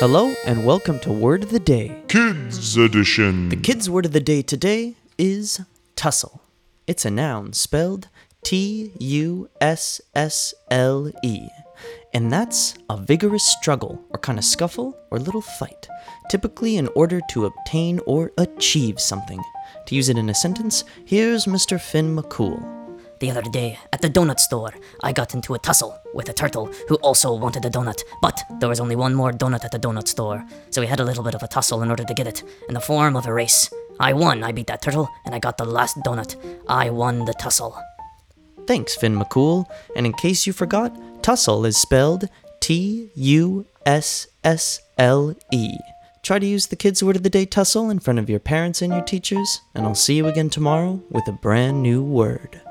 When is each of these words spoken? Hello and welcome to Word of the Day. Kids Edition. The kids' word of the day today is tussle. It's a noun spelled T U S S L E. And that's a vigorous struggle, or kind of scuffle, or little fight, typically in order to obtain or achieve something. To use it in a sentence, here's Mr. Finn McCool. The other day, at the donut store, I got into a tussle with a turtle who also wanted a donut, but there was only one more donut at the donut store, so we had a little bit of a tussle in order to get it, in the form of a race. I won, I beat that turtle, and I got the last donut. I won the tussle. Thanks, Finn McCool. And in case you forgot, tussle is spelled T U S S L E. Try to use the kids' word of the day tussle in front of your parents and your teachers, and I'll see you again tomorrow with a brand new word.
Hello 0.00 0.34
and 0.44 0.66
welcome 0.66 0.98
to 1.00 1.12
Word 1.12 1.44
of 1.44 1.50
the 1.50 1.60
Day. 1.60 2.02
Kids 2.08 2.76
Edition. 2.76 3.48
The 3.48 3.56
kids' 3.56 3.88
word 3.88 4.04
of 4.04 4.12
the 4.12 4.18
day 4.18 4.42
today 4.42 4.96
is 5.18 5.60
tussle. 5.94 6.42
It's 6.88 7.04
a 7.04 7.12
noun 7.12 7.52
spelled 7.52 8.08
T 8.42 8.90
U 8.98 9.48
S 9.60 10.00
S 10.12 10.52
L 10.68 11.12
E. 11.22 11.46
And 12.12 12.32
that's 12.32 12.74
a 12.90 12.96
vigorous 12.96 13.46
struggle, 13.46 14.04
or 14.10 14.18
kind 14.18 14.36
of 14.36 14.44
scuffle, 14.44 14.98
or 15.12 15.20
little 15.20 15.40
fight, 15.40 15.88
typically 16.28 16.76
in 16.76 16.88
order 16.96 17.20
to 17.30 17.46
obtain 17.46 18.00
or 18.04 18.32
achieve 18.36 18.98
something. 19.00 19.40
To 19.86 19.94
use 19.94 20.08
it 20.08 20.18
in 20.18 20.28
a 20.28 20.34
sentence, 20.34 20.82
here's 21.04 21.44
Mr. 21.44 21.80
Finn 21.80 22.16
McCool. 22.16 22.73
The 23.20 23.30
other 23.30 23.42
day, 23.42 23.78
at 23.92 24.02
the 24.02 24.10
donut 24.10 24.40
store, 24.40 24.74
I 25.02 25.12
got 25.12 25.34
into 25.34 25.54
a 25.54 25.58
tussle 25.58 25.98
with 26.12 26.28
a 26.28 26.32
turtle 26.32 26.70
who 26.88 26.96
also 26.96 27.32
wanted 27.34 27.64
a 27.64 27.70
donut, 27.70 28.02
but 28.20 28.42
there 28.60 28.68
was 28.68 28.80
only 28.80 28.96
one 28.96 29.14
more 29.14 29.32
donut 29.32 29.64
at 29.64 29.70
the 29.70 29.78
donut 29.78 30.08
store, 30.08 30.44
so 30.70 30.80
we 30.80 30.86
had 30.86 31.00
a 31.00 31.04
little 31.04 31.22
bit 31.22 31.34
of 31.34 31.42
a 31.42 31.48
tussle 31.48 31.82
in 31.82 31.90
order 31.90 32.04
to 32.04 32.14
get 32.14 32.26
it, 32.26 32.42
in 32.68 32.74
the 32.74 32.80
form 32.80 33.16
of 33.16 33.26
a 33.26 33.32
race. 33.32 33.70
I 34.00 34.12
won, 34.12 34.42
I 34.42 34.52
beat 34.52 34.66
that 34.66 34.82
turtle, 34.82 35.08
and 35.24 35.34
I 35.34 35.38
got 35.38 35.56
the 35.58 35.64
last 35.64 35.96
donut. 35.98 36.36
I 36.68 36.90
won 36.90 37.24
the 37.24 37.34
tussle. 37.34 37.78
Thanks, 38.66 38.96
Finn 38.96 39.16
McCool. 39.16 39.66
And 39.94 40.06
in 40.06 40.12
case 40.14 40.46
you 40.46 40.52
forgot, 40.52 41.22
tussle 41.22 41.64
is 41.64 41.76
spelled 41.76 42.28
T 42.60 43.10
U 43.14 43.66
S 43.86 44.26
S 44.42 44.80
L 44.98 45.34
E. 45.52 45.76
Try 46.22 46.38
to 46.38 46.46
use 46.46 46.68
the 46.68 46.76
kids' 46.76 47.02
word 47.02 47.16
of 47.16 47.22
the 47.22 47.30
day 47.30 47.44
tussle 47.44 47.90
in 47.90 47.98
front 47.98 48.18
of 48.18 48.30
your 48.30 48.40
parents 48.40 48.80
and 48.80 48.92
your 48.92 49.02
teachers, 49.02 49.60
and 49.74 49.84
I'll 49.84 49.94
see 49.94 50.16
you 50.16 50.26
again 50.26 50.48
tomorrow 50.48 51.02
with 51.10 51.28
a 51.28 51.32
brand 51.32 51.82
new 51.82 52.02
word. 52.02 52.62